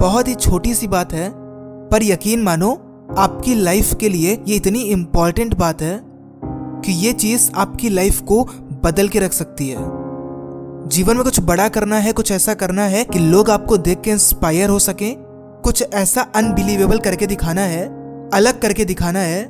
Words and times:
बहुत 0.00 0.28
ही 0.28 0.34
छोटी 0.34 0.74
सी 0.74 0.86
बात 0.86 1.12
है, 1.12 1.30
पर 1.90 2.02
यकीन 2.02 2.42
मानो, 2.42 2.70
आपकी 3.18 3.54
लाइफ 3.54 3.94
के 3.94 4.08
लिए 4.08 4.38
ये 4.48 4.56
इतनी 4.56 4.80
इंपॉर्टेंट 4.82 5.54
बात 5.54 5.82
है 5.82 6.00
कि 6.84 6.92
ये 6.96 7.12
चीज़ 7.12 7.50
आपकी 7.54 7.88
लाइफ 7.88 8.20
को 8.20 8.44
बदल 8.84 9.08
के 9.08 9.18
रख 9.18 9.32
सकती 9.32 9.68
है। 9.68 9.76
जीवन 10.88 11.16
में 11.16 11.24
कुछ 11.24 11.40
बड़ा 11.40 11.68
करना 11.68 11.96
है, 11.96 12.12
कुछ 12.12 12.32
ऐसा 12.32 12.54
करना 12.54 12.82
है 12.82 13.04
कि 13.04 13.18
लोग 13.18 13.50
आपको 13.50 13.76
देख 13.78 14.00
के 14.00 14.10
इंस्पायर 14.10 14.70
हो 14.70 14.78
सके, 14.78 15.12
कुछ 15.62 15.82
ऐसा 15.94 16.22
अनबिलीवेबल 16.36 16.98
करके 16.98 17.26
दिखाना 17.26 17.60
है, 17.60 17.86
अलग 18.30 18.60
करके 18.60 18.84
दिखाना 18.84 19.18
है 19.18 19.42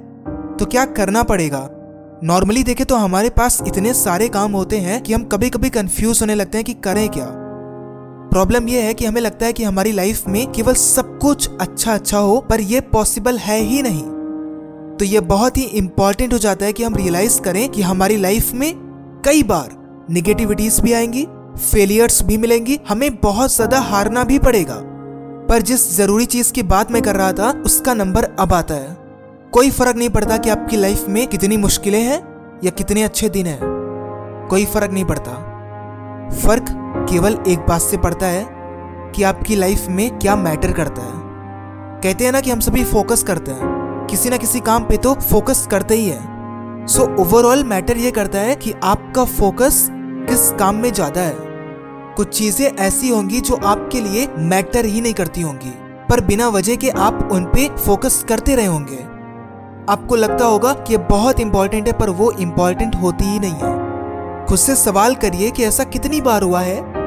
तो 0.57 0.67
क्या 0.67 0.85
करना 0.85 1.23
पड़ेगा? 1.23 1.69
नॉर्मली 2.25 2.63
देखे 2.63 2.85
तो 2.85 2.97
हमारे 2.97 3.29
पास 3.31 3.63
इतने 3.67 3.93
सारे 3.95 4.29
काम 4.29 4.53
होते 4.53 4.79
हैं 4.79 5.03
कि 5.03 5.13
हम 5.13 5.25
कभी 5.25 5.51
कभी 5.51 5.71
कंफ्यूज 5.71 6.21
होने 6.21 6.35
लगते 6.35 6.59
हैं 6.59 6.65
कि 6.65 6.75
करें 6.75 7.09
क्या? 7.09 7.27
प्रॉब्लम 8.31 8.69
यह 8.69 8.85
है 8.85 8.95
कि 8.95 9.05
हमें 9.05 9.21
लगता 9.21 9.47
है 9.47 9.53
कि 9.53 9.65
हमारी 9.65 9.93
लाइफ 9.93 10.27
में 10.29 10.53
केवल 10.53 10.75
सब 10.75 11.19
कुछ 11.19 11.49
अच्छा 11.61 11.95
अच्छा 11.95 12.19
हो, 12.19 12.41
पर 12.41 12.61
यह 12.61 12.81
पॉसिबल 12.81 13.39
है 13.39 13.59
ही 13.61 13.83
नहीं। 13.83 14.03
तो 14.97 15.05
यह 15.05 15.21
बहुत 15.21 15.57
ही 15.57 15.63
इंपॉर्टेंट 15.63 16.33
हो 16.33 16.39
जाता 16.39 16.67
है 16.67 16.73
कि 16.73 16.83
हम 16.85 16.95
रियलाइज़ 16.95 17.41
करें 17.41 17.69
कि 17.69 17.83
हमारी 17.83 18.17
लाइफ 18.17 18.53
में 18.53 18.73
कई 19.25 19.43
बार 19.43 20.07
निगेटिविटीज 20.11 20.81
भी 20.81 20.93
आएँगी 20.93 21.27
फेलियर्स 21.59 22.23
भी 22.23 22.37
मिलेंगी, 22.37 22.79
हमें 22.89 23.17
बहुत 23.17 23.55
ज़्यादा 23.55 23.79
हारना 23.81 24.25
भी 24.25 24.39
पड़ेगा। 24.39 24.75
पर 25.49 25.63
जिस 25.63 25.97
ज़रूरी 25.97 26.27
चीज़ 26.27 26.53
की 26.53 26.63
बात 26.63 26.93
मैं 26.93 27.03
कर 27.03 27.17
रहा 27.17 27.33
था, 27.33 27.63
उसका 27.67 27.95
नंबर 27.95 28.25
अब 28.39 28.53
आता 28.53 28.75
है। 28.75 28.97
कोई 29.53 29.71
फ़र्क 29.71 29.97
नहीं 29.97 30.11
पड़ता 30.11 30.37
कि 30.37 30.51
आपकी 30.51 30.77
लाइफ 30.77 31.09
में 31.09 31.27
कितनी 31.27 31.57
मुश्किलें 31.57 32.03
हैं 32.03 32.23
या 32.65 32.71
कितने 32.71 33.03
अच्छे 33.03 33.29
दिन 33.29 33.47
हैं। 33.47 34.47
कोई 34.51 34.65
फ़र्क 34.65 34.93
नहीं 34.93 35.05
पड़ता। 35.05 35.33
फ़र्क 36.47 36.88
केवल 37.11 37.39
एक 37.49 37.59
बात 37.59 37.81
से 37.81 37.97
पड़ता 37.97 38.27
है 38.27 38.47
कि 39.15 39.23
आपकी 39.23 39.57
लाइफ 39.57 39.87
में 39.89 40.19
क्या 40.19 40.37
मैटर 40.37 40.73
करता 40.73 41.03
है। 41.03 41.17
कहते 42.03 42.25
हैं 42.25 42.33
ना 42.33 42.41
कि 42.41 42.51
हम 42.51 42.61
सभी 42.61 42.85
फोकस 42.85 43.23
करते 43.23 43.51
हैं। 43.51 44.07
किसी 44.07 44.31
ना 44.31 44.37
किसी 44.37 44.61
काम 44.61 44.85
पे 44.85 44.97
तो 44.97 45.15
फोकस 45.15 45.67
करते 45.71 45.95
ही 45.95 46.09
है। 46.09 46.87
सो 46.87 47.05
ओवरऑल 47.21 47.65
मैटर 47.65 47.97
ये 47.97 48.11
करता 48.11 48.39
है 48.39 48.55
कि 48.57 48.73
आपका 48.85 49.25
फोकस 49.25 49.87
किस 50.29 50.51
काम 50.53 50.75
में 50.75 50.93
ज़्यादा 50.93 51.21
है। 51.21 51.37
कुछ 52.17 52.39
चीज़ें 52.39 52.67
ऐसी 52.67 53.09
होंगी 53.09 53.41
जो 53.41 53.57
आपके 53.65 54.01
लिए 54.01 54.27
मैटर 54.39 54.85
ही 54.85 55.01
नहीं 55.01 55.15
करती 55.15 55.41
होंगी, 55.41 55.73
पर 56.11 56.21
बिना 56.21 56.49
वजह 56.49 56.77
के 56.77 56.91
आप 56.91 57.29
उन 57.33 57.45
पे 57.45 57.69
फोकस 57.77 58.25
करते 58.29 58.55
रहे 58.55 58.67
होंगे। 58.67 59.03
आपको 59.93 60.17
लगता 60.17 60.45
होगा 60.45 60.73
कि 60.79 60.97
बहुत 60.97 61.41
इंपॉर्टेंट 61.41 61.87
है, 61.87 61.93
पर 61.93 62.11
वो 62.11 62.31
इंपॉर्टेंट 62.33 62.95
होती 62.95 63.25
ही 63.25 63.39
नहीं 63.39 63.55
है। 63.55 64.47
खुद 64.47 64.59
से 64.59 64.75
सवाल 64.77 65.15
करिए 65.15 65.51
कि 65.51 65.65
ऐसा 65.65 65.85
कितनी 65.85 66.21
बार 66.21 66.43
हुआ 66.43 66.61
है? 66.61 66.98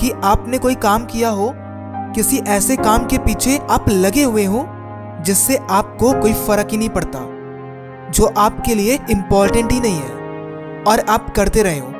कि 0.00 0.10
आपने 0.10 0.58
कोई 0.58 0.74
काम 0.74 1.04
किया 1.04 1.28
हो, 1.28 1.54
किसी 2.14 2.38
ऐसे 2.38 2.76
काम 2.76 3.06
के 3.06 3.18
पीछे 3.18 3.58
आप 3.70 3.88
लगे 3.88 4.22
हुए 4.22 4.44
हो, 4.44 4.66
जिससे 5.20 5.58
आपको 5.70 6.12
कोई 6.12 6.32
फ़र्क 6.32 6.68
ही 6.70 6.76
नहीं 6.76 6.88
पड़ता, 6.88 7.18
जो 8.10 8.34
आपके 8.38 8.74
लिए 8.74 8.98
इम्पोर्टेंट 9.10 9.72
ही 9.72 9.80
नहीं 9.80 9.96
है, 9.96 10.14
और 10.82 11.00
आप 11.08 11.34
करते 11.36 11.62
रहे 11.62 11.78
हो, 11.78 11.92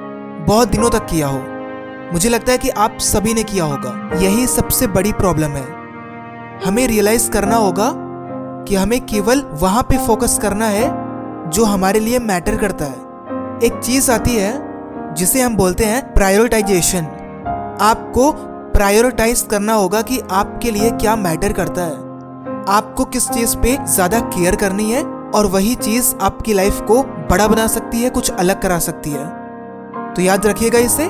बहुत 0.47 0.69
दिनों 0.69 0.91
तक 0.91 1.07
किया 1.07 1.29
हो। 1.29 1.43
मुझे 2.13 2.29
लगता 2.29 2.53
है 2.53 2.59
कि 2.59 2.69
आप 2.69 2.99
सभी 2.99 3.35
ने 3.35 3.43
किया 3.43 3.65
होगा। 3.65 4.19
यही 4.19 4.47
सबसे 4.47 4.87
बड़ी 4.87 5.13
प्रॉब्लम 5.13 5.51
है। 5.51 5.67
हमें 6.67 6.87
रियलाइज़ 6.87 7.31
करना 7.31 7.57
होगा 7.57 7.93
कि 8.69 8.75
हमें 8.75 9.07
केवल 9.07 9.41
वहाँ 9.41 9.83
पे 9.83 10.07
फोकस 10.07 10.39
करना 10.43 10.67
है, 10.67 10.89
जो 11.51 11.65
हमारे 11.65 12.01
लिए 12.01 12.19
मैटर 12.19 12.57
करता 12.57 12.85
है। 12.85 13.09
एक 13.65 13.81
चीज़ 13.85 14.11
आती 14.11 14.37
है, 14.37 14.69
जिसे 15.15 15.43
हम 15.43 15.57
बोलते 15.57 15.85
हैं 15.85 16.13
प्रायोरिटाइजेशन 16.15 17.07
आपको 17.81 18.31
प्रायोरिटाइज 18.73 19.41
करना 19.51 19.75
होगा 19.75 20.01
कि 20.03 20.19
आपके 20.31 20.71
लिए 20.71 20.91
क्या 20.91 21.15
मैटर 21.17 21.53
करता 21.53 21.83
है। 21.83 22.07
आपको 22.69 23.05
किस 23.05 23.29
चीज़ 23.29 23.57
पे 23.57 23.77
ज़्यादा 23.87 24.21
केयर 24.21 24.57
करनी 24.57 24.91
है 24.93 25.03
और 25.35 25.47
वही 25.47 25.75
चीज़ 25.75 26.15
आपकी 26.21 26.53
लाइफ 26.53 26.81
को 26.81 27.03
बड़ा 27.03 27.47
बना 27.49 27.67
सकती 27.67 28.03
है, 28.03 28.11
कुछ 28.11 28.31
अलग 28.31 28.61
करा 28.63 28.79
सकती 28.79 29.11
है। 29.11 29.27
तो 30.15 30.23
याद 30.23 30.47
रखिएगा 30.47 30.79
इसे। 30.79 31.05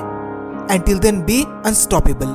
एंटिल 0.73 0.99
देन 0.99 1.21
बी 1.21 1.41
अनस्टॉपेबल 1.65 2.27